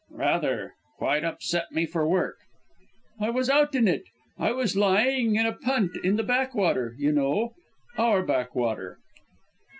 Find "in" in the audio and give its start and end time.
3.75-3.87, 5.35-5.45, 6.03-6.15